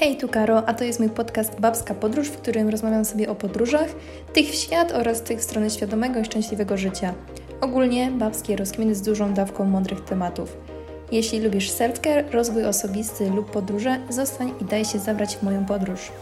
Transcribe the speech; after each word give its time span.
Hej, 0.00 0.16
tu 0.16 0.28
Karo, 0.28 0.68
a 0.68 0.74
to 0.74 0.84
jest 0.84 1.00
mój 1.00 1.10
podcast 1.10 1.60
Babska 1.60 1.94
Podróż, 1.94 2.28
w 2.28 2.36
którym 2.36 2.68
rozmawiam 2.68 3.04
sobie 3.04 3.30
o 3.30 3.34
podróżach, 3.34 3.94
tych 4.32 4.46
w 4.46 4.54
świat 4.54 4.92
oraz 4.92 5.22
tych 5.22 5.38
w 5.38 5.42
stronę 5.42 5.70
świadomego 5.70 6.20
i 6.20 6.24
szczęśliwego 6.24 6.76
życia. 6.76 7.14
Ogólnie 7.60 8.10
babskie 8.10 8.56
rozkminy 8.56 8.94
z 8.94 9.02
dużą 9.02 9.34
dawką 9.34 9.64
mądrych 9.64 10.00
tematów. 10.04 10.56
Jeśli 11.12 11.40
lubisz 11.40 11.70
self-care, 11.70 12.30
rozwój 12.30 12.64
osobisty 12.64 13.30
lub 13.30 13.50
podróże, 13.50 14.00
zostań 14.10 14.52
i 14.60 14.64
daj 14.64 14.84
się 14.84 14.98
zabrać 14.98 15.36
w 15.36 15.42
moją 15.42 15.66
podróż. 15.66 16.12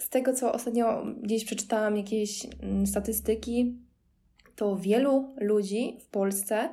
Z 0.00 0.08
tego, 0.08 0.32
co 0.32 0.52
ostatnio 0.52 1.04
gdzieś 1.22 1.44
przeczytałam 1.44 1.96
jakieś 1.96 2.46
mm, 2.62 2.86
statystyki, 2.86 3.76
to 4.56 4.76
wielu 4.76 5.34
ludzi 5.40 5.98
w 6.00 6.06
Polsce 6.06 6.68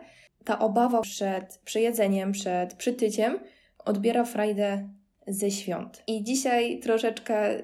ta 0.46 0.60
obawa 0.60 1.02
przed 1.02 1.62
przejedzeniem, 1.66 2.32
przed 2.32 2.74
przytyciem 2.74 3.40
odbiera 3.86 4.24
frajdę 4.26 4.90
ze 5.28 5.52
świąt. 5.52 6.04
I 6.08 6.24
dzisiaj 6.24 6.80
troszeczkę 6.80 7.64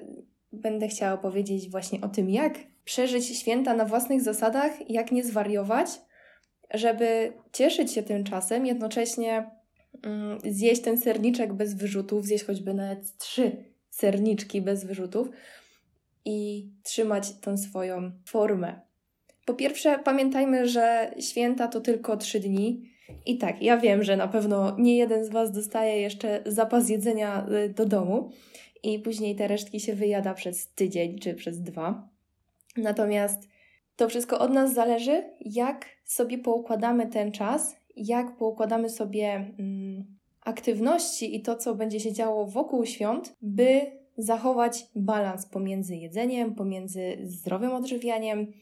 będę 0.52 0.88
chciała 0.88 1.16
powiedzieć 1.16 1.70
właśnie 1.70 2.00
o 2.00 2.08
tym, 2.08 2.30
jak 2.30 2.58
przeżyć 2.84 3.38
święta 3.38 3.74
na 3.74 3.84
własnych 3.84 4.22
zasadach, 4.22 4.90
jak 4.90 5.12
nie 5.12 5.24
zwariować, 5.24 5.88
żeby 6.74 7.32
cieszyć 7.52 7.92
się 7.92 8.02
tym 8.02 8.24
czasem, 8.24 8.66
jednocześnie 8.66 9.50
mm, 10.02 10.38
zjeść 10.44 10.82
ten 10.82 10.98
serniczek 10.98 11.52
bez 11.52 11.74
wyrzutów, 11.74 12.26
zjeść 12.26 12.44
choćby 12.44 12.74
nawet 12.74 13.18
trzy 13.18 13.64
serniczki 13.90 14.62
bez 14.62 14.84
wyrzutów 14.84 15.28
i 16.24 16.68
trzymać 16.82 17.40
tą 17.40 17.56
swoją 17.56 18.12
formę. 18.26 18.80
Po 19.46 19.54
pierwsze, 19.54 19.98
pamiętajmy, 19.98 20.68
że 20.68 21.14
święta 21.20 21.68
to 21.68 21.80
tylko 21.80 22.16
trzy 22.16 22.40
dni. 22.40 22.82
I 23.26 23.38
tak, 23.38 23.62
ja 23.62 23.76
wiem, 23.76 24.02
że 24.02 24.16
na 24.16 24.28
pewno 24.28 24.76
nie 24.78 24.96
jeden 24.96 25.24
z 25.24 25.30
Was 25.30 25.52
dostaje 25.52 26.00
jeszcze 26.00 26.42
zapas 26.46 26.88
jedzenia 26.88 27.46
y, 27.66 27.68
do 27.68 27.86
domu 27.86 28.30
i 28.82 28.98
później 28.98 29.36
te 29.36 29.48
resztki 29.48 29.80
się 29.80 29.94
wyjada 29.94 30.34
przez 30.34 30.68
tydzień 30.68 31.18
czy 31.18 31.34
przez 31.34 31.62
dwa. 31.62 32.08
Natomiast 32.76 33.48
to 33.96 34.08
wszystko 34.08 34.38
od 34.38 34.52
nas 34.52 34.74
zależy, 34.74 35.24
jak 35.40 35.86
sobie 36.04 36.38
poukładamy 36.38 37.06
ten 37.06 37.32
czas, 37.32 37.76
jak 37.96 38.36
poukładamy 38.36 38.90
sobie 38.90 39.52
mm, 39.58 40.04
aktywności 40.40 41.36
i 41.36 41.42
to, 41.42 41.56
co 41.56 41.74
będzie 41.74 42.00
się 42.00 42.12
działo 42.12 42.46
wokół 42.46 42.86
świąt, 42.86 43.34
by 43.42 43.80
zachować 44.18 44.86
balans 44.94 45.46
pomiędzy 45.46 45.96
jedzeniem, 45.96 46.54
pomiędzy 46.54 47.18
zdrowym 47.24 47.72
odżywianiem, 47.72 48.52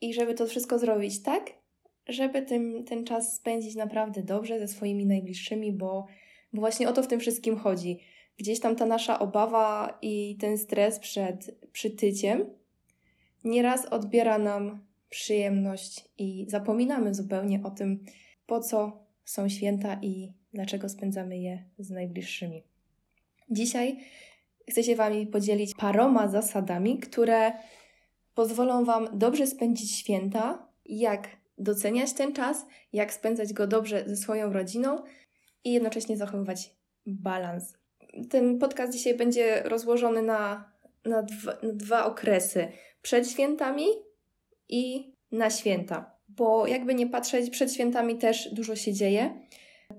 i 0.00 0.14
żeby 0.14 0.34
to 0.34 0.46
wszystko 0.46 0.78
zrobić 0.78 1.22
tak, 1.22 1.50
żeby 2.08 2.42
tym, 2.42 2.84
ten 2.84 3.04
czas 3.04 3.36
spędzić 3.36 3.74
naprawdę 3.74 4.22
dobrze 4.22 4.58
ze 4.58 4.68
swoimi 4.68 5.06
najbliższymi, 5.06 5.72
bo, 5.72 6.06
bo 6.52 6.60
właśnie 6.60 6.88
o 6.88 6.92
to 6.92 7.02
w 7.02 7.06
tym 7.06 7.20
wszystkim 7.20 7.56
chodzi. 7.56 7.98
Gdzieś 8.38 8.60
tam 8.60 8.76
ta 8.76 8.86
nasza 8.86 9.18
obawa 9.18 9.98
i 10.02 10.36
ten 10.40 10.58
stres 10.58 10.98
przed 10.98 11.58
przytyciem 11.72 12.44
nieraz 13.44 13.86
odbiera 13.86 14.38
nam 14.38 14.86
przyjemność 15.10 16.04
i 16.18 16.46
zapominamy 16.48 17.14
zupełnie 17.14 17.60
o 17.64 17.70
tym, 17.70 18.04
po 18.46 18.60
co 18.60 19.04
są 19.24 19.48
święta 19.48 19.98
i 20.02 20.32
dlaczego 20.52 20.88
spędzamy 20.88 21.38
je 21.38 21.64
z 21.78 21.90
najbliższymi. 21.90 22.62
Dzisiaj 23.50 23.96
chcę 24.70 24.82
się 24.82 24.96
Wami 24.96 25.26
podzielić 25.26 25.74
paroma 25.74 26.28
zasadami, 26.28 26.98
które 26.98 27.52
pozwolą 28.38 28.84
Wam 28.84 29.08
dobrze 29.12 29.46
spędzić 29.46 29.96
święta, 29.96 30.68
jak 30.86 31.28
doceniać 31.58 32.12
ten 32.12 32.32
czas, 32.32 32.66
jak 32.92 33.12
spędzać 33.12 33.52
go 33.52 33.66
dobrze 33.66 34.04
ze 34.06 34.16
swoją 34.16 34.52
rodziną 34.52 35.02
i 35.64 35.72
jednocześnie 35.72 36.16
zachowywać 36.16 36.74
balans. 37.06 37.74
Ten 38.30 38.58
podcast 38.58 38.92
dzisiaj 38.92 39.14
będzie 39.14 39.62
rozłożony 39.62 40.22
na, 40.22 40.72
na, 41.04 41.22
dwa, 41.22 41.52
na 41.62 41.72
dwa 41.72 42.04
okresy: 42.04 42.68
przed 43.02 43.30
świętami 43.30 43.84
i 44.68 45.12
na 45.32 45.50
święta. 45.50 46.10
Bo 46.28 46.66
jakby 46.66 46.94
nie 46.94 47.06
patrzeć, 47.06 47.50
przed 47.50 47.74
świętami 47.74 48.18
też 48.18 48.54
dużo 48.54 48.76
się 48.76 48.92
dzieje. 48.92 49.40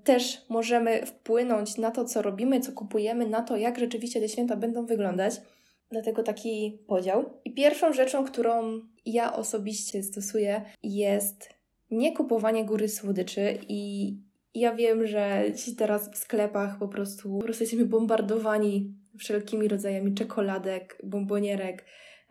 Też 0.03 0.46
możemy 0.50 1.06
wpłynąć 1.06 1.78
na 1.78 1.92
to, 1.92 2.06
co 2.06 2.22
robimy, 2.22 2.59
co 2.59 2.72
kupujemy, 2.72 3.28
na 3.28 3.42
to, 3.42 3.58
jak 3.58 3.80
rzeczywiście 3.80 4.22
te 4.22 4.30
święta 4.30 4.56
będą 4.56 4.86
wyglądać. 4.86 5.42
Dlatego 5.91 6.23
taki 6.23 6.83
podział. 6.88 7.41
I 7.45 7.53
pierwszą 7.53 7.94
rzeczą, 7.94 8.25
którą 8.25 8.81
ja 9.05 9.35
osobiście 9.35 10.03
stosuję, 10.03 10.61
jest 10.83 11.50
nie 11.91 12.16
kupowanie 12.16 12.66
góry 12.66 12.89
słodyczy 12.89 13.57
i 13.67 14.13
ja 14.53 14.75
wiem, 14.75 15.07
że 15.07 15.44
ci 15.57 15.75
teraz 15.75 16.11
w 16.11 16.17
sklepach 16.17 16.79
po 16.79 16.88
prostu, 16.88 17.38
po 17.38 17.44
prostu 17.44 17.63
jesteśmy 17.63 17.85
bombardowani 17.85 18.94
wszelkimi 19.17 19.67
rodzajami 19.67 20.13
czekoladek, 20.13 21.01
bombonierek. 21.03 21.85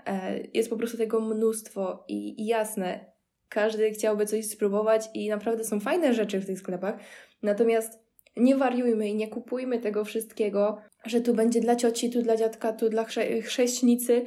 E, 0.07 0.41
jest 0.55 0.71
po 0.71 0.77
prostu 0.77 0.97
tego 0.97 1.21
mnóstwo 1.21 2.05
i 2.09 2.47
jasne, 2.47 3.13
każdy 3.49 3.91
chciałby 3.91 4.27
coś 4.27 4.47
spróbować 4.47 5.09
i 5.15 5.29
naprawdę 5.29 5.65
są 5.65 5.81
fajne 5.81 6.15
rzeczy 6.15 6.41
w 6.41 6.47
tych 6.47 6.59
sklepach. 6.59 6.99
Natomiast 7.43 8.08
nie 8.39 8.57
wariujmy 8.57 9.09
i 9.09 9.15
nie 9.15 9.29
kupujmy 9.29 9.79
tego 9.79 10.05
wszystkiego, 10.05 10.79
że 11.07 11.21
tu 11.21 11.35
będzie 11.35 11.61
dla 11.61 11.77
cioci, 11.77 12.11
tu 12.11 12.23
dla 12.23 12.37
dziadka, 12.37 12.73
tu 12.73 12.89
dla 12.89 13.05
chrze 13.05 13.43
chrześnicy. 13.43 14.25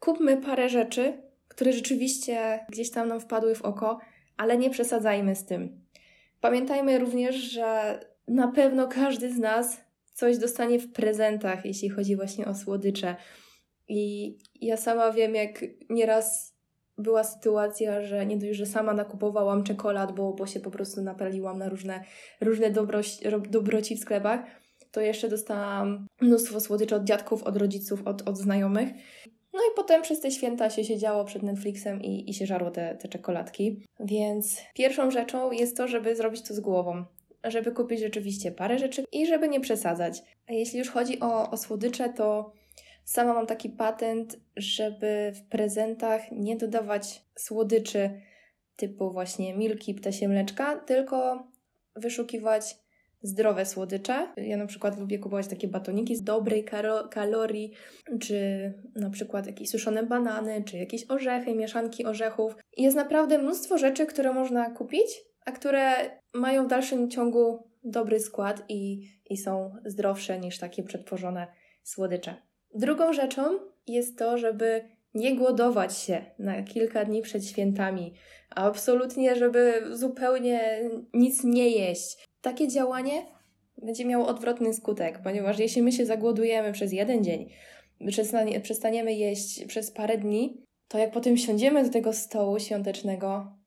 Kupmy 0.00 0.36
parę 0.36 0.68
rzeczy, 0.68 1.22
które 1.48 1.72
rzeczywiście 1.72 2.60
gdzieś 2.68 2.90
tam 2.90 3.08
nam 3.08 3.20
wpadły 3.20 3.54
w 3.54 3.62
oko, 3.62 3.98
ale 4.36 4.58
nie 4.58 4.70
przesadzajmy 4.70 5.36
z 5.36 5.44
tym. 5.44 5.80
Pamiętajmy 6.40 6.98
również, 6.98 7.36
że 7.36 8.00
na 8.28 8.48
pewno 8.48 8.88
każdy 8.88 9.32
z 9.32 9.38
nas 9.38 9.80
coś 10.12 10.38
dostanie 10.38 10.78
w 10.78 10.92
prezentach, 10.92 11.64
jeśli 11.64 11.88
chodzi 11.88 12.16
właśnie 12.16 12.46
o 12.46 12.54
słodycze. 12.54 13.16
I 13.88 14.34
ja 14.60 14.76
sama 14.76 15.12
wiem, 15.12 15.34
jak 15.34 15.64
nieraz 15.90 16.56
była 17.00 17.24
sytuacja, 17.24 18.06
że 18.06 18.26
nie 18.26 18.36
dość, 18.36 18.58
że 18.58 18.66
sama 18.66 18.94
nakupowałam 18.94 19.64
czekolad, 19.64 20.12
bo, 20.12 20.32
bo 20.32 20.46
się 20.46 20.60
po 20.60 20.70
prostu 20.70 21.02
napaliłam 21.02 21.58
na 21.58 21.68
różne, 21.68 22.04
różne 22.40 22.70
dobroci, 22.70 23.18
dobroci 23.50 23.96
w 23.96 24.00
sklepach, 24.00 24.40
to 24.90 25.00
jeszcze 25.00 25.28
dostałam 25.28 26.06
mnóstwo 26.20 26.60
słodyczy 26.60 26.96
od 26.96 27.04
dziadków, 27.04 27.42
od 27.42 27.56
rodziców, 27.56 28.06
od, 28.06 28.28
od 28.28 28.38
znajomych. 28.38 28.88
No 29.52 29.60
i 29.60 29.76
potem 29.76 30.02
przez 30.02 30.20
te 30.20 30.30
święta 30.30 30.70
się 30.70 30.84
siedziało 30.84 31.24
przed 31.24 31.42
Netflixem 31.42 32.02
i, 32.02 32.30
i 32.30 32.34
się 32.34 32.46
żarło 32.46 32.70
te, 32.70 32.96
te 32.96 33.08
czekoladki. 33.08 33.82
Więc 34.00 34.62
pierwszą 34.74 35.10
rzeczą 35.10 35.52
jest 35.52 35.76
to, 35.76 35.88
żeby 35.88 36.16
zrobić 36.16 36.42
to 36.42 36.54
z 36.54 36.60
głową. 36.60 37.04
Żeby 37.44 37.72
kupić 37.72 38.00
rzeczywiście 38.00 38.52
parę 38.52 38.78
rzeczy 38.78 39.04
i 39.12 39.26
żeby 39.26 39.48
nie 39.48 39.60
przesadzać. 39.60 40.22
A 40.48 40.52
jeśli 40.52 40.78
już 40.78 40.90
chodzi 40.90 41.20
o, 41.20 41.50
o 41.50 41.56
słodycze, 41.56 42.08
to 42.08 42.52
sama 43.10 43.34
mam 43.34 43.46
taki 43.46 43.70
patent, 43.70 44.36
żeby 44.56 45.32
w 45.34 45.48
prezentach 45.48 46.22
nie 46.32 46.56
dodawać 46.56 47.24
słodyczy 47.36 48.10
typu 48.76 49.12
właśnie 49.12 49.54
milki, 49.54 49.94
ptasie 49.94 50.28
mleczka, 50.28 50.76
tylko 50.76 51.48
wyszukiwać 51.96 52.78
zdrowe 53.22 53.66
słodycze. 53.66 54.28
Ja 54.36 54.56
na 54.56 54.66
przykład 54.66 54.98
lubię 54.98 55.18
kupować 55.18 55.46
takie 55.46 55.68
batoniki 55.68 56.16
z 56.16 56.22
dobrej 56.22 56.64
kalorii, 57.10 57.72
czy 58.20 58.72
na 58.96 59.10
przykład 59.10 59.46
jakieś 59.46 59.70
suszone 59.70 60.02
banany, 60.02 60.64
czy 60.64 60.76
jakieś 60.78 61.10
orzechy, 61.10 61.54
mieszanki 61.54 62.04
orzechów. 62.04 62.56
Jest 62.76 62.96
naprawdę 62.96 63.38
mnóstwo 63.38 63.78
rzeczy, 63.78 64.06
które 64.06 64.32
można 64.32 64.70
kupić, 64.70 65.20
a 65.46 65.52
które 65.52 65.92
mają 66.34 66.64
w 66.64 66.68
dalszym 66.68 67.10
ciągu 67.10 67.70
dobry 67.84 68.20
skład 68.20 68.64
i, 68.68 69.08
i 69.30 69.36
są 69.36 69.74
zdrowsze 69.84 70.38
niż 70.38 70.58
takie 70.58 70.82
przetworzone 70.82 71.46
słodycze. 71.82 72.49
Drugą 72.74 73.12
rzeczą 73.12 73.42
jest 73.86 74.18
to, 74.18 74.38
żeby 74.38 74.84
nie 75.14 75.36
głodować 75.36 75.98
się 75.98 76.24
na 76.38 76.62
kilka 76.62 77.04
dni 77.04 77.22
przed 77.22 77.46
świętami, 77.46 78.14
absolutnie, 78.50 79.36
żeby 79.36 79.82
zupełnie 79.92 80.80
nic 81.14 81.44
nie 81.44 81.68
jeść. 81.68 82.26
Takie 82.40 82.68
działanie 82.68 83.26
będzie 83.82 84.04
miało 84.04 84.26
odwrotny 84.26 84.74
skutek, 84.74 85.20
ponieważ 85.24 85.58
jeśli 85.58 85.82
my 85.82 85.92
się 85.92 86.06
zagłodujemy 86.06 86.72
przez 86.72 86.92
jeden 86.92 87.24
dzień, 87.24 87.50
przestaniemy 88.62 89.14
jeść 89.14 89.64
przez 89.64 89.90
parę 89.90 90.18
dni, 90.18 90.64
to 90.88 90.98
jak 90.98 91.10
potem 91.10 91.36
siądziemy 91.36 91.84
do 91.84 91.90
tego 91.90 92.12
stołu 92.12 92.58
świątecznego, 92.58 93.59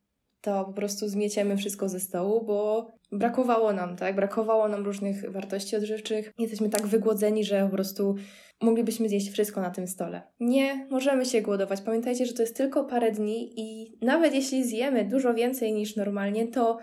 to 0.44 0.66
po 0.66 0.74
prostu 0.74 1.08
zmieciemy 1.08 1.58
wszystko 1.58 1.90
ze 1.90 2.00
stołu, 2.00 2.46
bo 2.46 2.88
brakowało 3.12 3.74
nam, 3.74 3.96
tak? 3.96 4.16
Brakowało 4.16 4.68
nam 4.68 4.86
różnych 4.86 5.32
wartości 5.32 5.76
odżywczych. 5.76 6.34
Jesteśmy 6.38 6.70
tak 6.70 6.88
wygłodzeni, 6.88 7.44
że 7.44 7.66
po 7.66 7.76
prostu 7.76 8.16
moglibyśmy 8.62 9.10
zjeść 9.10 9.32
wszystko 9.32 9.62
na 9.62 9.70
tym 9.70 9.88
stole. 9.88 10.22
Nie 10.40 10.88
możemy 10.90 11.26
się 11.26 11.42
głodować. 11.42 11.82
Pamiętajcie, 11.82 12.26
że 12.26 12.34
to 12.34 12.42
jest 12.42 12.58
tylko 12.58 12.84
parę 12.84 13.12
dni 13.12 13.54
i 13.60 13.98
nawet 14.02 14.36
jeśli 14.36 14.64
zjemy 14.64 15.06
dużo 15.06 15.34
więcej 15.34 15.74
niż 15.74 15.96
normalnie, 15.96 16.48
to 16.48 16.78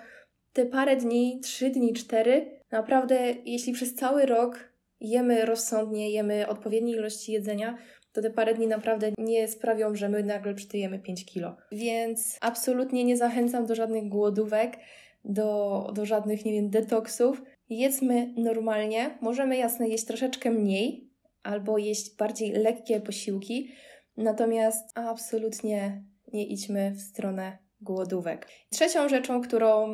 te 0.52 0.66
parę 0.66 0.96
dni, 0.96 1.40
trzy 1.42 1.70
dni, 1.70 1.92
cztery, 1.92 2.60
naprawdę, 2.70 3.34
jeśli 3.44 3.72
przez 3.72 3.94
cały 3.94 4.26
rok 4.26 4.70
jemy 5.00 5.46
rozsądnie, 5.46 6.10
jemy 6.10 6.48
odpowiedniej 6.48 6.94
ilości 6.94 7.32
jedzenia, 7.32 7.78
to 8.12 8.22
te 8.22 8.30
parę 8.30 8.54
dni 8.54 8.66
naprawdę 8.66 9.12
nie 9.18 9.48
sprawią, 9.48 9.94
że 9.94 10.08
my 10.08 10.22
nagle 10.22 10.54
przytyjemy 10.54 10.98
5 10.98 11.24
kilo. 11.24 11.56
Więc 11.72 12.38
absolutnie 12.40 13.04
nie 13.04 13.16
zachęcam 13.16 13.66
do 13.66 13.74
żadnych 13.74 14.08
głodówek. 14.08 14.78
do, 15.24 15.90
do 15.94 16.06
żadnych, 16.06 16.44
nie 16.44 16.52
wiem, 16.52 16.70
detoksów. 16.70 17.42
Jedzmy 17.68 18.34
normalnie. 18.36 19.18
Możemy 19.20 19.56
jasne 19.56 19.88
jeść 19.88 20.04
troszeczkę 20.04 20.50
mniej 20.50 21.10
albo 21.42 21.78
jeść 21.78 22.16
bardziej 22.16 22.50
lekkie 22.50 23.00
posiłki, 23.00 23.72
natomiast 24.16 24.98
absolutnie 24.98 26.04
nie 26.32 26.46
idźmy 26.46 26.90
w 26.90 27.00
stronę 27.00 27.58
głodówek. 27.80 28.48
Trzecią 28.70 29.08
rzeczą, 29.08 29.40
którą 29.40 29.88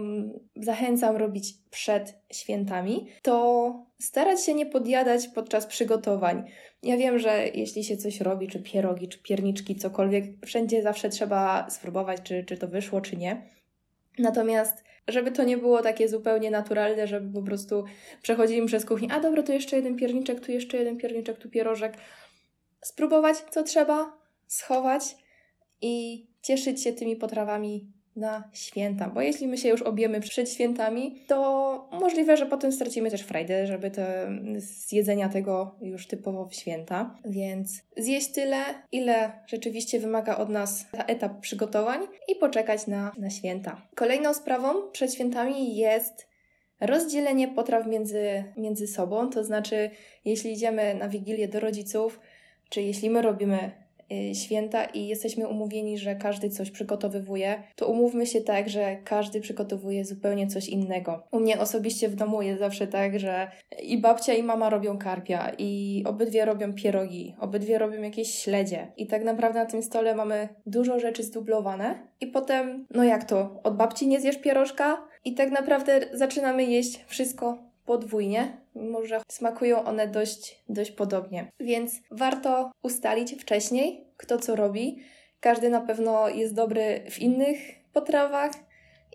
zachęcam 0.57 1.17
robić 1.17 1.55
przed 1.71 2.15
świętami, 2.33 3.07
to 3.23 3.87
starać 4.01 4.45
się 4.45 4.55
nie 4.55 4.67
podjadać 4.67 5.29
podczas 5.29 5.67
przygotowań. 5.67 6.45
Ja 6.83 6.97
wiem, 6.97 7.19
że 7.19 7.49
jeśli 7.55 7.85
się 7.85 7.97
coś 7.97 8.21
robi, 8.21 8.49
czy 8.49 8.63
pierogi, 8.63 9.09
czy 9.09 9.19
pierniczki, 9.19 9.77
cokolwiek, 9.77 10.25
wszędzie 10.47 10.83
zawsze 10.83 11.09
trzeba 11.09 11.71
spróbować, 11.71 12.23
czy, 12.23 12.45
czy 12.45 12.57
to 12.57 12.69
wyszło, 12.69 13.01
czy 13.01 13.17
nie. 13.17 13.51
Natomiast 14.19 14.85
żeby 15.09 15.33
to 15.33 15.45
nie 15.45 15.57
było 15.57 15.83
takie 15.83 16.09
zupełnie 16.09 16.51
naturalne, 16.51 17.07
żeby 17.07 17.33
po 17.33 17.43
prostu 17.43 17.85
przechodzili 18.23 18.67
przez 18.67 18.85
kuchnię, 18.85 19.09
a 19.13 19.21
dobra, 19.21 19.43
tu 19.43 19.53
jeszcze 19.53 19.77
jeden 19.77 19.97
pierniczek, 19.97 20.41
tu 20.41 20.53
jeszcze 20.53 20.77
jeden 20.77 20.97
pierniczek, 20.97 21.39
tu 21.39 21.51
pierożek. 21.51 21.97
Spróbować, 22.81 23.37
co 23.51 23.63
trzeba, 23.63 24.19
schować 24.47 25.03
i 25.81 26.27
cieszyć 26.47 26.83
się 26.83 26.93
tymi 26.93 27.17
potrawami 27.17 27.97
na 28.17 28.51
święta, 28.53 29.09
bo 29.09 29.21
jeśli 29.21 29.49
my 29.49 29.59
się 29.59 29.69
już 29.69 29.83
objemy 29.83 30.21
przed 30.21 30.51
świętami, 30.51 31.23
to 31.27 31.89
możliwe, 31.93 32.37
że 32.37 32.47
potem 32.47 32.73
stracimy 32.73 33.11
też 33.11 33.23
frajdę, 33.23 33.67
żeby 33.67 33.91
te, 33.91 34.29
z 34.59 34.93
jedzenia 34.93 35.29
tego 35.29 35.75
już 35.81 36.07
typowo 36.07 36.47
w 36.47 36.55
święta. 36.55 37.19
Więc 37.25 37.83
zjeść 37.97 38.33
tyle, 38.33 38.57
ile 38.93 39.33
rzeczywiście 39.47 40.01
wymaga 40.01 40.37
od 40.37 40.49
nas 40.49 40.87
ta 40.93 41.05
etap 41.05 41.41
przygotowań 41.41 42.01
i 42.29 42.37
poczekać 42.37 42.87
na, 42.87 43.13
na 43.19 43.31
święta. 43.31 43.83
Kolejną 43.95 44.35
sprawą 44.35 44.91
przed 44.91 45.15
świętami 45.15 45.77
jest 45.77 46.29
rozdzielenie 46.81 47.49
potraw 47.49 47.87
między, 47.87 48.45
między 48.57 48.87
sobą, 48.87 49.31
to 49.31 49.45
znaczy 49.45 49.91
jeśli 50.25 50.53
idziemy 50.53 50.95
na 50.95 51.09
Wigilię 51.09 51.49
do 51.49 51.61
rodziców, 51.61 52.21
czy 52.69 52.83
jeśli 52.83 53.11
my 53.11 53.23
robimy 53.23 53.86
święta 54.35 54.85
i 54.85 55.07
jesteśmy 55.07 55.49
umówieni, 55.49 55.99
że 55.99 56.17
każdy 56.17 56.51
coś 56.51 56.71
przygotowywuje, 56.71 57.63
to 57.77 57.87
umówmy 57.87 58.27
się 58.27 58.41
tak, 58.41 58.69
że 58.69 58.97
każdy 59.05 59.41
przygotowuje 59.41 60.05
zupełnie 60.05 60.47
coś 60.47 60.69
innego. 60.69 61.23
U 61.33 61.41
mnie 61.41 61.61
osobiście 61.61 62.09
w 62.09 62.15
domu 62.15 62.43
jest 62.43 62.61
zawsze 62.61 62.87
tak, 62.87 63.21
że 63.21 63.51
i 63.83 63.99
babcia 63.99 64.35
i 64.35 64.43
mama 64.43 64.71
robią 64.71 64.99
karpia 64.99 65.53
i 65.59 66.03
obydwie 66.07 66.45
robią 66.45 66.73
pierogi, 66.73 67.35
obydwie 67.41 67.79
robią 67.79 68.03
jakieś 68.03 68.35
śledzie 68.35 68.93
i 68.97 69.07
tak 69.07 69.25
naprawdę 69.25 69.59
na 69.59 69.67
tym 69.67 69.83
stole 69.83 70.15
mamy 70.15 70.49
dużo 70.67 71.01
rzeczy 71.01 71.23
zdublowane 71.23 72.09
i 72.21 72.27
potem, 72.27 72.87
no 72.91 73.05
jak 73.05 73.25
to, 73.25 73.61
od 73.63 73.77
babci 73.77 74.09
nie 74.09 74.21
zjesz 74.21 74.39
pierożka 74.39 75.07
i 75.25 75.35
tak 75.35 75.51
naprawdę 75.51 76.01
zaczynamy 76.13 76.65
jeść 76.65 77.05
wszystko 77.07 77.59
podwójnie, 77.87 78.61
mimo 78.75 79.07
że 79.07 79.21
smakują 79.31 79.85
one 79.85 80.09
dość, 80.09 80.63
dość 80.69 80.91
podobnie. 80.91 81.53
Więc 81.61 82.01
warto 82.11 82.71
ustalić 82.83 83.35
wcześniej, 83.35 84.07
kto 84.17 84.39
co 84.39 84.57
robi. 84.57 84.99
Każdy 85.41 85.71
na 85.71 85.81
pewno 85.81 86.29
jest 86.29 86.55
dobry 86.55 87.05
w 87.11 87.19
innych 87.19 87.59
potrawach 87.93 88.51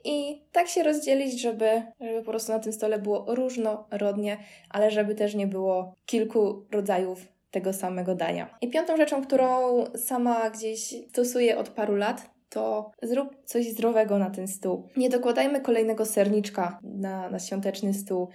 i 0.03 0.41
tak 0.51 0.68
się 0.68 0.83
rozdzielić, 0.83 1.41
żeby, 1.41 1.81
żeby 2.00 2.21
po 2.21 2.31
prostu 2.31 2.51
na 2.51 2.59
tym 2.59 2.73
stole 2.73 3.00
było 3.00 3.25
różnorodnie, 3.35 4.38
ale 4.69 4.91
żeby 4.91 5.15
też 5.15 5.35
nie 5.35 5.47
było 5.47 5.95
kilku 6.06 6.65
rodzajów 6.71 7.27
tego 7.51 7.74
samego 7.74 8.15
dania. 8.15 8.57
I 8.62 8.69
piątą 8.69 8.97
rzeczą, 8.97 9.25
którą 9.25 9.83
sama 9.95 10.50
gdzieś 10.50 10.94
stosuję 11.09 11.57
od 11.57 11.69
paru 11.69 11.95
lat, 11.95 12.29
to 12.50 12.91
zrób 13.01 13.35
coś 13.45 13.69
zdrowego 13.69 14.19
na 14.19 14.29
ten 14.29 14.47
stół. 14.47 14.88
Nie 14.97 15.09
dokładajmy 15.09 15.62
kolejnego 15.62 16.06
serniczka 16.06 16.79
na, 16.83 17.29
na 17.29 17.39
świąteczny 17.39 17.94
stół. 17.94 18.29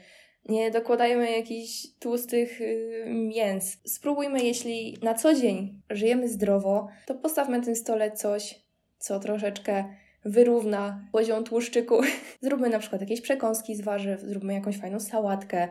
Nie 0.49 0.71
dokładajmy 0.71 1.31
jakichś 1.31 1.87
tłustych 1.99 2.61
y, 2.61 3.05
mięs. 3.09 3.77
Spróbujmy, 3.85 4.45
jeśli 4.45 4.99
na 5.03 5.15
co 5.15 5.35
dzień 5.35 5.83
żyjemy 5.91 6.29
zdrowo, 6.29 6.89
to 7.07 7.15
postawmy 7.15 7.59
na 7.59 7.65
tym 7.65 7.77
stole 7.77 8.13
coś, 8.13 8.55
co 8.99 9.21
troszeczkę 9.21 9.85
wyrówna 10.25 11.09
poziom 11.13 11.45
tłuszczyku. 11.45 12.01
Zróbmy 12.43 12.69
na 12.69 12.79
przykład 12.79 13.01
jakieś 13.01 13.21
przekąski 13.21 13.77
z 13.77 13.81
warzyw, 13.81 14.21
zróbmy 14.21 14.55
jakąś 14.55 14.79
fajną 14.79 15.01
sałatkę. 15.01 15.69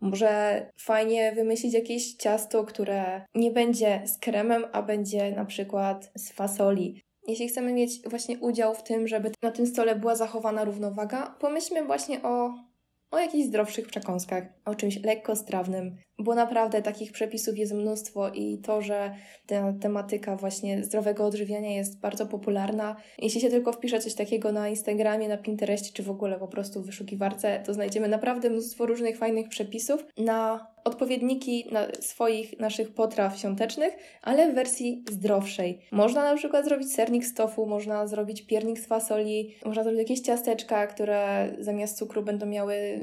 Może 0.00 0.66
fajnie 0.76 1.32
wymyślić 1.32 1.74
jakieś 1.74 2.14
ciasto, 2.14 2.64
które 2.64 3.26
nie 3.34 3.50
będzie 3.50 4.02
z 4.04 4.18
kremem, 4.18 4.64
a 4.72 4.82
będzie 4.82 5.30
na 5.30 5.44
przykład 5.44 6.12
z 6.16 6.32
fasoli. 6.32 7.02
Jeśli 7.28 7.48
chcemy 7.48 7.72
mieć 7.72 7.90
właśnie 8.06 8.38
udział 8.38 8.74
w 8.74 8.82
tym, 8.82 9.08
żeby 9.08 9.30
na 9.42 9.50
tym 9.50 9.66
stole 9.66 9.96
była 9.96 10.16
zachowana 10.16 10.64
równowaga, 10.64 11.36
pomyślmy 11.40 11.84
właśnie 11.84 12.22
o 12.22 12.54
o 13.14 13.18
jakichś 13.18 13.46
zdrowszych 13.46 13.86
przekąskach, 13.86 14.44
o 14.64 14.74
czymś 14.74 14.96
lekkostrawnym, 14.96 15.96
bo 16.18 16.34
naprawdę 16.34 16.82
takich 16.82 17.12
przepisów 17.12 17.58
jest 17.58 17.72
mnóstwo 17.72 18.28
i 18.28 18.58
to, 18.58 18.82
że 18.82 19.14
ta 19.46 19.72
tematyka 19.80 20.36
właśnie 20.36 20.84
zdrowego 20.84 21.26
odżywiania 21.26 21.70
jest 21.70 22.00
bardzo 22.00 22.26
popularna. 22.26 22.96
Jeśli 23.18 23.40
się 23.40 23.50
tylko 23.50 23.72
wpisze 23.72 24.00
coś 24.00 24.14
takiego 24.14 24.52
na 24.52 24.68
Instagramie, 24.68 25.28
na 25.28 25.36
Pinterestie, 25.36 25.92
czy 25.92 26.02
w 26.02 26.10
ogóle 26.10 26.38
po 26.38 26.48
prostu 26.48 26.82
w 26.82 26.86
wyszukiwarce, 26.86 27.62
to 27.66 27.74
znajdziemy 27.74 28.08
naprawdę 28.08 28.50
mnóstwo 28.50 28.86
różnych 28.86 29.18
fajnych 29.18 29.48
przepisów 29.48 30.06
na 30.18 30.66
odpowiedniki 30.84 31.66
na 31.72 31.86
swoich 32.00 32.60
naszych 32.60 32.94
potraw 32.94 33.38
świątecznych, 33.38 33.96
ale 34.22 34.52
w 34.52 34.54
wersji 34.54 35.04
zdrowszej. 35.10 35.80
Można 35.92 36.24
na 36.24 36.36
przykład 36.36 36.64
zrobić 36.64 36.92
sernik 36.92 37.24
z 37.24 37.34
tofu, 37.34 37.66
można 37.66 38.06
zrobić 38.06 38.46
piernik 38.46 38.78
z 38.78 38.86
fasoli, 38.86 39.54
można 39.64 39.82
zrobić 39.82 39.98
jakieś 39.98 40.20
ciasteczka, 40.20 40.86
które 40.86 41.48
zamiast 41.58 41.98
cukru 41.98 42.22
będą 42.22 42.46
miały 42.46 43.00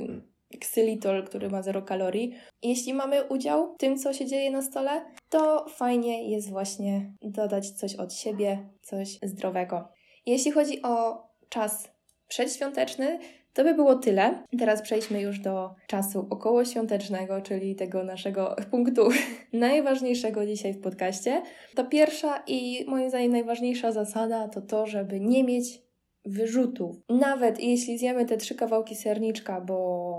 ksylitol, 0.59 1.23
który 1.23 1.49
ma 1.49 1.61
zero 1.61 1.81
kalorii. 1.81 2.33
Jeśli 2.63 2.93
mamy 2.93 3.23
udział 3.23 3.73
w 3.73 3.77
tym, 3.77 3.97
co 3.97 4.13
się 4.13 4.25
dzieje 4.25 4.51
na 4.51 4.61
stole, 4.61 5.05
to 5.29 5.65
fajnie 5.69 6.29
jest 6.31 6.49
właśnie 6.49 7.13
dodać 7.21 7.69
coś 7.69 7.95
od 7.95 8.13
siebie, 8.13 8.69
coś 8.81 9.19
zdrowego. 9.23 9.87
Jeśli 10.25 10.51
chodzi 10.51 10.81
o 10.81 11.23
czas 11.49 11.91
przedświąteczny, 12.27 13.19
to 13.53 13.63
by 13.63 13.73
było 13.73 13.95
tyle. 13.95 14.43
Teraz 14.59 14.81
przejdźmy 14.81 15.21
już 15.21 15.39
do 15.39 15.75
czasu 15.87 16.27
okołoświątecznego, 16.29 17.41
czyli 17.41 17.75
tego 17.75 18.03
naszego 18.03 18.55
punktu 18.71 19.09
najważniejszego 19.53 20.45
dzisiaj 20.45 20.73
w 20.73 20.81
podcaście. 20.81 21.41
Ta 21.75 21.83
pierwsza 21.83 22.43
i 22.47 22.85
moim 22.87 23.09
zdaniem 23.09 23.31
najważniejsza 23.31 23.91
zasada 23.91 24.47
to 24.47 24.61
to, 24.61 24.87
żeby 24.87 25.19
nie 25.19 25.43
mieć 25.43 25.81
wyrzutów. 26.25 26.95
Nawet 27.09 27.59
jeśli 27.59 27.97
zjemy 27.97 28.25
te 28.25 28.37
trzy 28.37 28.55
kawałki 28.55 28.95
serniczka, 28.95 29.61
bo 29.61 30.10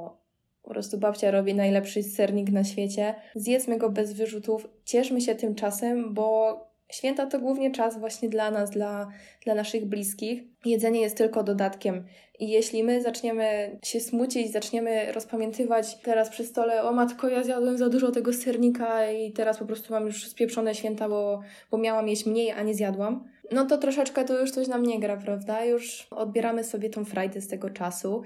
po 0.62 0.70
prostu 0.70 0.98
babcia 0.98 1.30
robi 1.30 1.54
najlepszy 1.54 2.02
sernik 2.02 2.50
na 2.50 2.64
świecie. 2.64 3.14
Zjedzmy 3.34 3.78
go 3.78 3.90
bez 3.90 4.12
wyrzutów, 4.12 4.68
cieszmy 4.84 5.20
się 5.20 5.34
tym 5.34 5.54
czasem, 5.54 6.14
bo 6.14 6.56
święta 6.92 7.26
to 7.26 7.38
głównie 7.38 7.70
czas 7.70 7.98
właśnie 7.98 8.28
dla 8.28 8.50
nas, 8.50 8.70
dla, 8.70 9.08
dla 9.44 9.54
naszych 9.54 9.86
bliskich. 9.86 10.42
Jedzenie 10.64 11.00
jest 11.00 11.16
tylko 11.16 11.42
dodatkiem. 11.42 12.04
I 12.38 12.48
jeśli 12.48 12.84
my 12.84 13.02
zaczniemy 13.02 13.78
się 13.84 14.00
smucić, 14.00 14.52
zaczniemy 14.52 15.12
rozpamiętywać 15.12 15.98
teraz 15.98 16.28
przy 16.28 16.44
stole, 16.44 16.82
o 16.82 16.92
matko, 16.92 17.28
ja 17.28 17.44
zjadłem 17.44 17.78
za 17.78 17.88
dużo 17.88 18.10
tego 18.10 18.32
sernika 18.32 19.10
i 19.10 19.32
teraz 19.32 19.58
po 19.58 19.66
prostu 19.66 19.92
mam 19.92 20.06
już 20.06 20.26
spieprzone 20.26 20.74
święta, 20.74 21.08
bo, 21.08 21.40
bo 21.70 21.78
miałam 21.78 22.08
jeść 22.08 22.26
mniej, 22.26 22.50
a 22.50 22.62
nie 22.62 22.74
zjadłam, 22.74 23.24
no 23.52 23.66
to 23.66 23.78
troszeczkę 23.78 24.24
to 24.24 24.40
już 24.40 24.50
coś 24.50 24.68
nam 24.68 24.82
nie 24.82 25.00
gra, 25.00 25.16
prawda? 25.16 25.64
Już 25.64 26.06
odbieramy 26.10 26.64
sobie 26.64 26.90
tą 26.90 27.04
frajdę 27.04 27.40
z 27.40 27.48
tego 27.48 27.70
czasu 27.70 28.22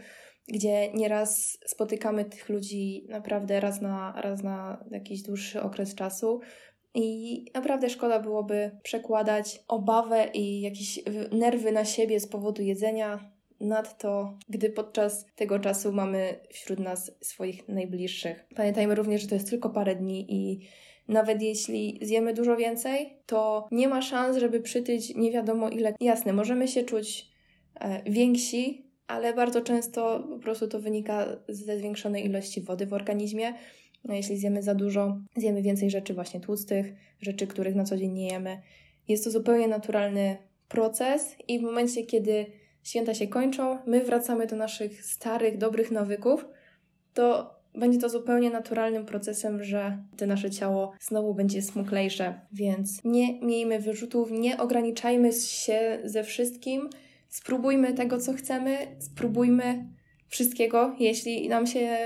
gdzie 0.48 0.92
nieraz 0.92 1.58
spotykamy 1.66 2.24
tych 2.24 2.48
ludzi 2.48 3.06
naprawdę 3.08 3.60
raz 3.60 3.80
na, 3.80 4.20
raz 4.20 4.42
na 4.42 4.84
jakiś 4.90 5.22
dłuższy 5.22 5.62
okres 5.62 5.94
czasu. 5.94 6.40
I 6.94 7.44
naprawdę 7.54 7.90
szkoda 7.90 8.20
byłoby 8.20 8.70
przekładać 8.82 9.62
obawę 9.68 10.28
i 10.34 10.60
jakieś 10.60 11.00
nerwy 11.32 11.72
na 11.72 11.84
siebie 11.84 12.20
z 12.20 12.26
powodu 12.26 12.62
jedzenia 12.62 13.30
nad 13.60 13.98
to, 13.98 14.38
gdy 14.48 14.70
podczas 14.70 15.26
tego 15.36 15.58
czasu 15.58 15.92
mamy 15.92 16.40
wśród 16.50 16.78
nas 16.78 17.12
swoich 17.20 17.68
najbliższych. 17.68 18.46
Pamiętajmy 18.56 18.94
również, 18.94 19.22
że 19.22 19.28
to 19.28 19.34
jest 19.34 19.50
tylko 19.50 19.70
parę 19.70 19.96
dni 19.96 20.26
i 20.28 20.60
nawet 21.08 21.42
jeśli 21.42 21.98
zjemy 22.02 22.34
dużo 22.34 22.56
więcej, 22.56 23.18
to 23.26 23.68
nie 23.70 23.88
ma 23.88 24.02
szans, 24.02 24.36
żeby 24.36 24.60
przytyć 24.60 25.14
nie 25.14 25.32
wiadomo 25.32 25.68
ile. 25.68 25.94
Jasne, 26.00 26.32
możemy 26.32 26.68
się 26.68 26.84
czuć 26.84 27.26
e, 27.74 28.02
więksi 28.10 28.85
ale 29.06 29.34
bardzo 29.34 29.62
często 29.62 30.26
po 30.30 30.38
prostu 30.38 30.68
to 30.68 30.80
wynika 30.80 31.26
ze 31.48 31.78
zwiększonej 31.78 32.26
ilości 32.26 32.60
wody 32.60 32.86
w 32.86 32.92
organizmie. 32.92 33.54
No, 34.04 34.14
jeśli 34.14 34.36
zjemy 34.36 34.62
za 34.62 34.74
dużo, 34.74 35.18
zjemy 35.36 35.62
więcej 35.62 35.90
rzeczy 35.90 36.14
właśnie 36.14 36.40
tłustych, 36.40 36.86
rzeczy, 37.20 37.46
których 37.46 37.74
na 37.74 37.84
co 37.84 37.96
dzień 37.96 38.12
nie 38.12 38.28
jemy. 38.28 38.60
Jest 39.08 39.24
to 39.24 39.30
zupełnie 39.30 39.68
naturalny 39.68 40.36
proces 40.68 41.36
i 41.48 41.58
w 41.58 41.62
momencie, 41.62 42.02
kiedy 42.02 42.46
święta 42.82 43.14
się 43.14 43.26
kończą, 43.28 43.78
my 43.86 44.04
wracamy 44.04 44.46
do 44.46 44.56
naszych 44.56 45.04
starych, 45.04 45.58
dobrych 45.58 45.90
nawyków, 45.90 46.44
to 47.14 47.56
będzie 47.74 47.98
to 47.98 48.08
zupełnie 48.08 48.50
naturalnym 48.50 49.06
procesem, 49.06 49.64
że 49.64 49.98
to 50.16 50.26
nasze 50.26 50.50
ciało 50.50 50.92
znowu 51.00 51.34
będzie 51.34 51.62
smuklejsze. 51.62 52.40
Więc 52.52 53.04
nie 53.04 53.40
miejmy 53.40 53.78
wyrzutów, 53.78 54.30
nie 54.30 54.58
ograniczajmy 54.58 55.32
się 55.32 55.98
ze 56.04 56.24
wszystkim, 56.24 56.90
Spróbujmy 57.36 57.94
tego, 57.94 58.18
co 58.18 58.32
chcemy, 58.32 58.78
spróbujmy 58.98 59.86
wszystkiego, 60.28 60.96
jeśli 60.98 61.48
nam 61.48 61.66
się 61.66 61.98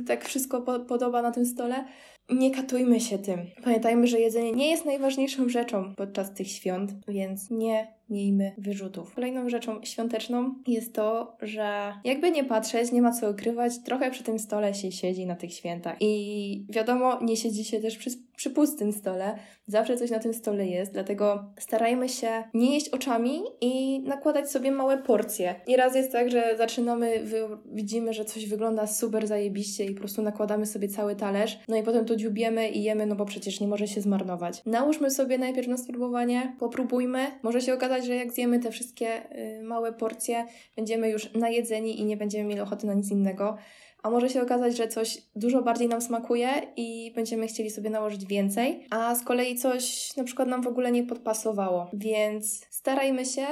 y, 0.00 0.04
tak 0.06 0.24
wszystko 0.24 0.60
po 0.60 0.80
podoba 0.80 1.22
na 1.22 1.30
tym 1.30 1.46
stole. 1.46 1.84
Nie 2.30 2.50
katujmy 2.50 3.00
się 3.00 3.18
tym. 3.18 3.40
Pamiętajmy, 3.64 4.06
że 4.06 4.20
jedzenie 4.20 4.52
nie 4.52 4.70
jest 4.70 4.84
najważniejszą 4.84 5.48
rzeczą 5.48 5.94
podczas 5.94 6.34
tych 6.34 6.48
świąt, 6.48 6.92
więc 7.08 7.50
nie 7.50 7.94
miejmy 8.10 8.52
wyrzutów. 8.58 9.14
Kolejną 9.14 9.48
rzeczą 9.48 9.80
świąteczną 9.84 10.54
jest 10.66 10.94
to, 10.94 11.36
że 11.42 11.94
jakby 12.04 12.30
nie 12.30 12.44
patrzeć, 12.44 12.92
nie 12.92 13.02
ma 13.02 13.12
co 13.12 13.30
ukrywać, 13.30 13.72
trochę 13.84 14.10
przy 14.10 14.24
tym 14.24 14.38
stole 14.38 14.74
się 14.74 14.92
siedzi 14.92 15.26
na 15.26 15.36
tych 15.36 15.54
świętach. 15.54 15.96
I 16.00 16.66
wiadomo, 16.68 17.18
nie 17.22 17.36
siedzi 17.36 17.64
się 17.64 17.80
też 17.80 17.96
przy, 17.96 18.10
przy 18.38 18.50
pustym 18.50 18.92
stole, 18.92 19.38
zawsze 19.66 19.96
coś 19.96 20.10
na 20.10 20.18
tym 20.18 20.34
stole 20.34 20.66
jest, 20.66 20.92
dlatego 20.92 21.44
starajmy 21.58 22.08
się 22.08 22.44
nie 22.54 22.74
jeść 22.74 22.88
oczami 22.88 23.42
i 23.60 24.00
nakładać 24.00 24.50
sobie 24.50 24.70
małe 24.70 24.98
porcje. 24.98 25.54
Nieraz 25.68 25.94
jest 25.94 26.12
tak, 26.12 26.30
że 26.30 26.54
zaczynamy, 26.58 27.24
widzimy, 27.72 28.12
że 28.12 28.24
coś 28.24 28.48
wygląda 28.48 28.86
super 28.86 29.26
zajebiście 29.26 29.84
i 29.84 29.94
po 29.94 30.00
prostu 30.00 30.22
nakładamy 30.22 30.66
sobie 30.66 30.88
cały 30.88 31.16
talerz, 31.16 31.58
no 31.68 31.76
i 31.76 31.82
potem 31.82 32.04
to 32.04 32.16
dziubiemy 32.16 32.68
i 32.68 32.82
jemy, 32.82 33.06
no 33.06 33.16
bo 33.16 33.24
przecież 33.24 33.60
nie 33.60 33.68
może 33.68 33.88
się 33.88 34.00
zmarnować. 34.00 34.62
Nałóżmy 34.66 35.10
sobie 35.10 35.38
najpierw 35.38 35.68
na 35.68 35.76
spróbowanie, 35.76 36.56
popróbujmy, 36.58 37.26
może 37.42 37.60
się 37.60 37.74
okazać, 37.74 38.06
że 38.06 38.14
jak 38.14 38.32
zjemy 38.32 38.58
te 38.60 38.70
wszystkie 38.70 39.38
y, 39.38 39.62
małe 39.62 39.92
porcje, 39.92 40.46
będziemy 40.76 41.10
już 41.10 41.34
najedzeni 41.34 42.00
i 42.00 42.04
nie 42.04 42.16
będziemy 42.16 42.44
mieli 42.44 42.60
ochoty 42.60 42.86
na 42.86 42.94
nic 42.94 43.10
innego. 43.10 43.56
A 44.02 44.10
może 44.10 44.28
się 44.28 44.42
okazać, 44.42 44.76
że 44.76 44.88
coś 44.88 45.22
dużo 45.36 45.62
bardziej 45.62 45.88
nam 45.88 46.00
smakuje 46.00 46.48
i 46.76 47.12
będziemy 47.14 47.46
chcieli 47.46 47.70
sobie 47.70 47.90
nałożyć 47.90 48.26
więcej, 48.26 48.86
a 48.90 49.14
z 49.14 49.24
kolei 49.24 49.56
coś 49.56 50.16
na 50.16 50.24
przykład 50.24 50.48
nam 50.48 50.62
w 50.62 50.66
ogóle 50.66 50.92
nie 50.92 51.04
podpasowało. 51.04 51.90
Więc 51.92 52.66
starajmy 52.70 53.24
się 53.24 53.46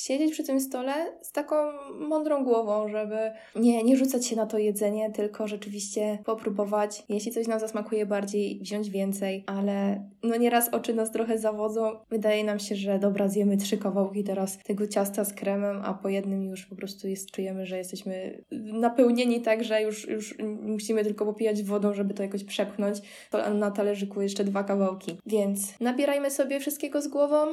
siedzieć 0.00 0.32
przy 0.32 0.44
tym 0.44 0.60
stole 0.60 0.92
z 1.22 1.32
taką 1.32 1.56
mądrą 2.08 2.44
głową, 2.44 2.88
żeby 2.88 3.16
nie, 3.56 3.84
nie 3.84 3.96
rzucać 3.96 4.26
się 4.26 4.36
na 4.36 4.46
to 4.46 4.58
jedzenie, 4.58 5.10
tylko 5.10 5.48
rzeczywiście 5.48 6.18
popróbować. 6.24 7.04
Jeśli 7.08 7.32
coś 7.32 7.46
nam 7.46 7.60
zasmakuje 7.60 8.06
bardziej, 8.06 8.60
wziąć 8.60 8.90
więcej, 8.90 9.44
ale 9.46 10.04
no 10.22 10.36
nieraz 10.36 10.68
oczy 10.68 10.94
nas 10.94 11.12
trochę 11.12 11.38
zawodzą. 11.38 11.90
Wydaje 12.10 12.44
nam 12.44 12.58
się, 12.58 12.76
że 12.76 12.98
dobra, 12.98 13.28
zjemy 13.28 13.56
trzy 13.56 13.78
kawałki 13.78 14.24
teraz 14.24 14.58
tego 14.58 14.86
ciasta 14.86 15.24
z 15.24 15.32
kremem, 15.34 15.82
a 15.84 15.94
po 15.94 16.08
jednym 16.08 16.42
już 16.42 16.66
po 16.66 16.76
prostu 16.76 17.08
jest, 17.08 17.30
czujemy, 17.30 17.66
że 17.66 17.78
jesteśmy 17.78 18.44
napełnieni 18.72 19.40
tak, 19.40 19.64
że 19.64 19.82
już, 19.82 20.08
już 20.08 20.38
musimy 20.62 21.04
tylko 21.04 21.24
popijać 21.24 21.62
wodą, 21.62 21.94
żeby 21.94 22.14
to 22.14 22.22
jakoś 22.22 22.44
przepchnąć. 22.44 22.98
To 23.30 23.54
na 23.54 23.70
talerzyku 23.70 24.22
jeszcze 24.22 24.44
dwa 24.44 24.64
kawałki. 24.64 25.16
Więc 25.26 25.80
nabierajmy 25.80 26.30
sobie 26.30 26.60
wszystkiego 26.60 27.02
z 27.02 27.08
głową, 27.08 27.46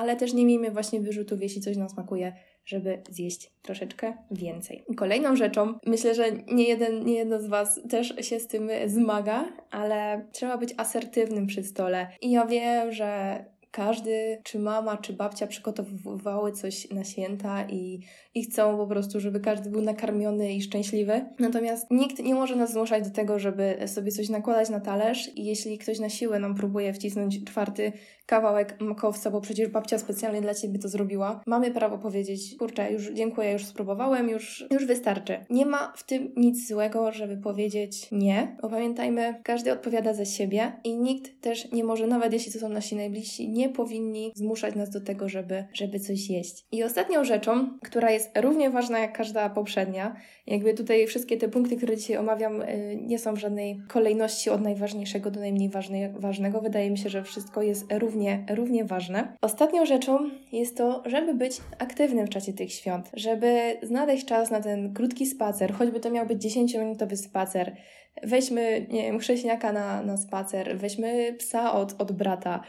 ale 0.00 0.16
też 0.16 0.32
nie 0.32 0.44
miejmy 0.44 0.70
właśnie 0.70 1.00
wyrzutów, 1.00 1.42
jeśli 1.42 1.60
coś 1.60 1.76
nam 1.76 1.88
smakuje, 1.88 2.32
żeby 2.64 3.02
zjeść 3.10 3.52
troszeczkę 3.62 4.12
więcej. 4.30 4.84
Kolejną 4.96 5.36
rzeczą, 5.36 5.74
myślę, 5.86 6.14
że 6.14 6.32
nie 6.32 6.64
jeden, 6.64 7.04
nie 7.04 7.14
jedno 7.14 7.40
z 7.40 7.46
Was 7.46 7.80
też 7.90 8.14
się 8.20 8.40
z 8.40 8.46
tym 8.46 8.68
zmaga, 8.86 9.44
ale 9.70 10.26
trzeba 10.32 10.58
być 10.58 10.74
asertywnym 10.76 11.46
przy 11.46 11.62
stole. 11.62 12.08
I 12.20 12.30
ja 12.30 12.46
wiem, 12.46 12.92
że 12.92 13.44
każdy, 13.70 14.40
czy 14.44 14.58
mama, 14.58 14.96
czy 14.96 15.12
babcia 15.12 15.46
przygotowywały 15.46 16.52
coś 16.52 16.90
na 16.90 17.04
święta 17.04 17.64
i, 17.68 18.00
i 18.34 18.44
chcą 18.44 18.76
po 18.76 18.86
prostu, 18.86 19.20
żeby 19.20 19.40
każdy 19.40 19.70
był 19.70 19.82
nakarmiony 19.82 20.52
i 20.54 20.62
szczęśliwy. 20.62 21.24
Natomiast 21.38 21.86
nikt 21.90 22.18
nie 22.18 22.34
może 22.34 22.56
nas 22.56 22.72
zmuszać 22.72 23.04
do 23.04 23.10
tego, 23.10 23.38
żeby 23.38 23.78
sobie 23.86 24.12
coś 24.12 24.28
nakładać 24.28 24.70
na 24.70 24.80
talerz 24.80 25.30
i 25.36 25.44
jeśli 25.44 25.78
ktoś 25.78 25.98
na 25.98 26.08
siłę 26.08 26.38
nam 26.38 26.54
próbuje 26.54 26.92
wcisnąć 26.92 27.44
czwarty 27.44 27.92
kawałek 28.26 28.80
makowca, 28.80 29.30
bo 29.30 29.40
przecież 29.40 29.68
babcia 29.68 29.98
specjalnie 29.98 30.40
dla 30.40 30.54
Ciebie 30.54 30.78
to 30.78 30.88
zrobiła, 30.88 31.40
mamy 31.46 31.70
prawo 31.70 31.98
powiedzieć, 31.98 32.56
kurczę, 32.58 32.92
już 32.92 33.10
dziękuję, 33.10 33.52
już 33.52 33.64
spróbowałem, 33.64 34.28
już, 34.28 34.64
już 34.70 34.86
wystarczy. 34.86 35.44
Nie 35.50 35.66
ma 35.66 35.92
w 35.96 36.04
tym 36.04 36.32
nic 36.36 36.68
złego, 36.68 37.12
żeby 37.12 37.36
powiedzieć 37.36 38.08
nie, 38.12 38.56
bo 38.62 38.68
pamiętajmy, 38.68 39.34
każdy 39.42 39.72
odpowiada 39.72 40.14
za 40.14 40.24
siebie 40.24 40.72
i 40.84 40.96
nikt 40.96 41.40
też 41.40 41.72
nie 41.72 41.84
może, 41.84 42.06
nawet 42.06 42.32
jeśli 42.32 42.52
to 42.52 42.58
są 42.58 42.68
nasi 42.68 42.96
najbliżsi, 42.96 43.48
nie 43.48 43.59
powinni 43.68 44.32
zmuszać 44.34 44.74
nas 44.74 44.90
do 44.90 45.00
tego, 45.00 45.28
żeby, 45.28 45.64
żeby 45.72 46.00
coś 46.00 46.30
jeść. 46.30 46.64
I 46.72 46.84
ostatnią 46.84 47.24
rzeczą, 47.24 47.78
która 47.82 48.10
jest 48.10 48.38
równie 48.38 48.70
ważna 48.70 48.98
jak 48.98 49.16
każda 49.16 49.50
poprzednia, 49.50 50.16
jakby 50.46 50.74
tutaj 50.74 51.06
wszystkie 51.06 51.36
te 51.36 51.48
punkty, 51.48 51.76
które 51.76 51.96
dzisiaj 51.96 52.16
omawiam, 52.16 52.62
y, 52.62 52.98
nie 53.06 53.18
są 53.18 53.34
w 53.34 53.38
żadnej 53.38 53.80
kolejności 53.88 54.50
od 54.50 54.60
najważniejszego 54.60 55.30
do 55.30 55.40
najmniej 55.40 55.70
ważnego. 56.14 56.60
Wydaje 56.60 56.90
mi 56.90 56.98
się, 56.98 57.08
że 57.08 57.22
wszystko 57.22 57.62
jest 57.62 57.92
równie, 57.92 58.44
równie 58.54 58.84
ważne. 58.84 59.36
Ostatnią 59.40 59.86
rzeczą 59.86 60.30
jest 60.52 60.76
to, 60.76 61.02
żeby 61.06 61.34
być 61.34 61.60
aktywnym 61.78 62.26
w 62.26 62.30
czasie 62.30 62.52
tych 62.52 62.72
świąt, 62.72 63.10
żeby 63.14 63.76
znaleźć 63.82 64.26
czas 64.26 64.50
na 64.50 64.60
ten 64.60 64.94
krótki 64.94 65.26
spacer, 65.26 65.72
choćby 65.72 66.00
to 66.00 66.10
miał 66.10 66.26
być 66.26 66.44
10-minutowy 66.44 67.16
spacer. 67.16 67.76
Weźmy, 68.22 68.86
nie 68.90 69.02
wiem, 69.02 69.18
chrześniaka 69.18 69.72
na, 69.72 70.02
na 70.02 70.16
spacer, 70.16 70.78
weźmy 70.78 71.34
psa 71.38 71.72
od, 71.72 72.02
od 72.02 72.12
brata, 72.12 72.60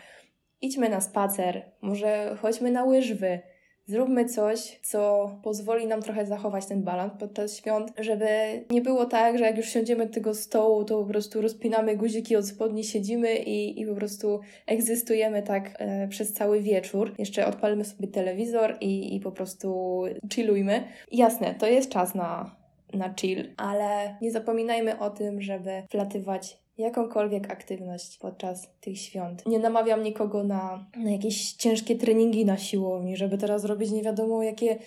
idźmy 0.62 0.90
na 0.90 1.02
spacer, 1.02 1.72
może 1.82 2.38
chodźmy 2.42 2.72
na 2.72 2.84
łyżwy, 2.84 3.40
Zróbmy 3.86 4.26
coś, 4.26 4.80
co 4.84 5.32
pozwoli 5.44 5.88
nam 5.88 6.02
trochę 6.02 6.26
zachować 6.26 6.66
ten 6.66 6.84
balans 6.84 7.14
podczas 7.20 7.58
świąt, 7.58 7.94
żeby 8.00 8.26
nie 8.70 8.82
było 8.82 9.06
tak, 9.06 9.38
że 9.38 9.46
jak 9.46 9.58
już 9.58 9.70
siądziemy 9.70 10.06
do 10.06 10.14
tego 10.14 10.34
stołu, 10.34 10.84
to 10.84 11.00
po 11.00 11.10
prostu 11.10 11.42
rozpinamy 11.42 11.98
guziki 11.98 12.36
od 12.36 12.48
spodni, 12.48 12.84
siedzimy 12.84 13.36
i, 13.36 13.82
i 13.82 13.86
po 13.86 13.96
prostu 13.96 14.40
egzystujemy 14.68 15.44
tak 15.44 15.76
e, 15.80 16.08
przez 16.08 16.34
cały 16.34 16.62
wieczór. 16.62 17.14
Jeszcze 17.18 17.48
odpalmy 17.48 17.86
sobie 17.86 18.08
telewizor 18.08 18.78
i, 18.82 19.16
i 19.16 19.20
po 19.20 19.32
prostu 19.32 20.02
chillujmy. 20.34 20.84
Jasne, 21.12 21.56
to 21.56 21.68
jest 21.68 21.92
czas 21.92 22.16
na, 22.16 22.56
na 22.94 23.14
chill, 23.14 23.54
ale 23.58 24.16
nie 24.22 24.32
zapominajmy 24.32 25.00
o 25.00 25.10
tym, 25.10 25.42
żeby 25.42 25.84
wlatywać 25.92 26.61
jakąkolwiek 26.78 27.52
aktywność 27.52 28.18
podczas 28.18 28.68
tych 28.82 29.00
świąt. 29.00 29.46
Nie 29.46 29.60
namawiam 29.60 30.04
nikogo 30.04 30.44
na, 30.44 30.86
na 30.98 31.12
jakieś 31.12 31.54
ciężkie 31.54 31.96
treningi 31.96 32.46
na 32.46 32.58
siłowni, 32.58 33.18
żeby 33.18 33.38
teraz 33.38 33.66
robić 33.66 33.92
nie 33.92 34.04
wiadomo 34.04 34.44
jakie, 34.44 34.78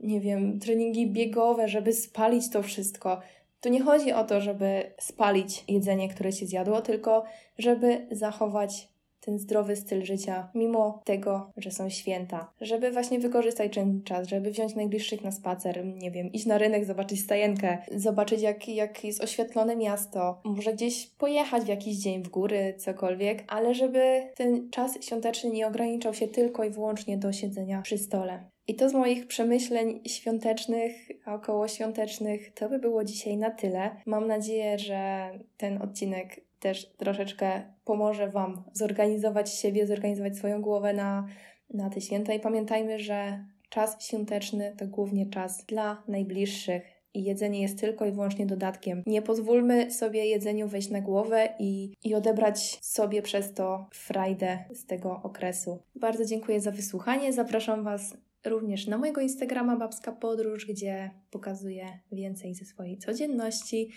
nie 0.00 0.20
wiem, 0.20 0.60
treningi 0.60 1.06
biegowe, 1.06 1.68
żeby 1.68 1.92
spalić 1.92 2.50
to 2.50 2.62
wszystko. 2.62 3.20
Tu 3.60 3.68
nie 3.68 3.82
chodzi 3.82 4.12
o 4.12 4.24
to, 4.24 4.40
żeby 4.40 4.92
spalić 4.98 5.64
jedzenie, 5.68 6.08
które 6.08 6.32
się 6.32 6.46
zjadło, 6.46 6.82
tylko 6.82 7.24
żeby 7.58 8.06
zachować 8.10 8.88
ten 9.20 9.38
zdrowy 9.38 9.76
styl 9.76 10.04
życia, 10.04 10.50
mimo 10.54 11.02
tego, 11.04 11.50
że 11.56 11.70
są 11.70 11.90
święta. 11.90 12.52
Żeby 12.60 12.90
właśnie 12.90 13.18
wykorzystać 13.18 13.74
ten 13.74 14.02
czas, 14.02 14.28
żeby 14.28 14.50
wziąć 14.50 14.74
najbliższych 14.74 15.24
na 15.24 15.32
spacer, 15.32 15.84
nie 15.86 16.10
wiem, 16.10 16.32
iść 16.32 16.46
na 16.46 16.58
rynek, 16.58 16.84
zobaczyć 16.84 17.20
stajenkę, 17.20 17.78
zobaczyć 17.96 18.42
jak, 18.42 18.68
jak 18.68 19.04
jest 19.04 19.24
oświetlone 19.24 19.76
miasto, 19.76 20.40
może 20.44 20.72
gdzieś 20.72 21.06
pojechać 21.06 21.62
w 21.62 21.68
jakiś 21.68 21.96
dzień 21.96 22.22
w 22.22 22.28
góry, 22.28 22.74
cokolwiek, 22.78 23.44
ale 23.48 23.74
żeby 23.74 24.22
ten 24.36 24.70
czas 24.70 24.98
świąteczny 25.00 25.50
nie 25.50 25.66
ograniczał 25.66 26.14
się 26.14 26.28
tylko 26.28 26.64
i 26.64 26.70
wyłącznie 26.70 27.18
do 27.18 27.32
siedzenia 27.32 27.82
przy 27.82 27.98
stole. 27.98 28.50
I 28.70 28.74
to 28.74 28.88
z 28.88 28.92
moich 28.92 29.26
przemyśleń 29.26 30.00
świątecznych, 30.06 30.92
około 31.26 31.68
świątecznych, 31.68 32.54
to 32.54 32.68
by 32.68 32.78
było 32.78 33.04
dzisiaj 33.04 33.36
na 33.36 33.50
tyle. 33.50 33.96
Mam 34.06 34.26
nadzieję, 34.26 34.78
że 34.78 35.30
ten 35.56 35.82
odcinek 35.82 36.40
też 36.60 36.92
troszeczkę 36.96 37.62
pomoże 37.84 38.30
Wam 38.30 38.64
zorganizować 38.72 39.54
siebie, 39.54 39.86
zorganizować 39.86 40.36
swoją 40.36 40.62
głowę 40.62 40.92
na, 40.92 41.26
na 41.74 41.90
te 41.90 42.00
święta. 42.00 42.34
I 42.34 42.40
pamiętajmy, 42.40 42.98
że 42.98 43.44
czas 43.68 44.06
świąteczny 44.06 44.74
to 44.78 44.86
głównie 44.86 45.26
czas 45.26 45.64
dla 45.64 46.02
najbliższych. 46.08 46.82
I 47.14 47.24
jedzenie 47.24 47.62
jest 47.62 47.80
tylko 47.80 48.06
i 48.06 48.12
wyłącznie 48.12 48.46
dodatkiem. 48.46 49.02
Nie 49.06 49.22
pozwólmy 49.22 49.90
sobie 49.90 50.26
jedzeniu 50.26 50.68
wejść 50.68 50.90
na 50.90 51.00
głowę 51.00 51.48
i, 51.58 51.94
i 52.04 52.14
odebrać 52.14 52.78
sobie 52.82 53.22
przez 53.22 53.54
to 53.54 53.86
frajdę 53.92 54.58
z 54.70 54.86
tego 54.86 55.20
okresu. 55.22 55.82
Bardzo 55.94 56.24
dziękuję 56.24 56.60
za 56.60 56.70
wysłuchanie. 56.70 57.32
Zapraszam 57.32 57.84
Was 57.84 58.16
również 58.46 58.86
na 58.86 58.98
mojego 58.98 59.20
Instagrama 59.20 59.76
Babska 59.76 60.12
Podróż, 60.12 60.66
gdzie 60.66 61.10
pokazuję 61.30 61.86
więcej 62.12 62.54
ze 62.54 62.64
swojej 62.64 62.98
codzienności. 62.98 63.90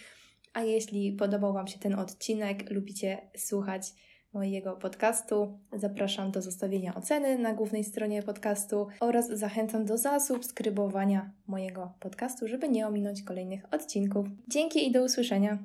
A 0.53 0.61
jeśli 0.61 1.11
podobał 1.11 1.53
Wam 1.53 1.67
się 1.67 1.79
ten 1.79 1.95
odcinek, 1.95 2.71
lubicie 2.71 3.17
słuchać 3.37 3.93
mojego 4.33 4.75
podcastu, 4.75 5.59
zapraszam 5.73 6.31
do 6.31 6.41
zostawienia 6.41 6.95
oceny 6.95 7.37
na 7.37 7.53
głównej 7.53 7.83
stronie 7.83 8.23
podcastu 8.23 8.87
oraz 8.99 9.27
zachęcam 9.27 9.85
do 9.85 9.97
zasubskrybowania 9.97 11.31
mojego 11.47 11.93
podcastu, 11.99 12.47
żeby 12.47 12.69
nie 12.69 12.87
ominąć 12.87 13.23
kolejnych 13.23 13.73
odcinków. 13.73 14.27
Dzięki 14.47 14.87
i 14.87 14.91
do 14.91 15.03
usłyszenia. 15.03 15.57